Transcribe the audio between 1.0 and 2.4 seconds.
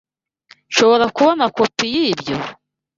kubona kopi yibyo?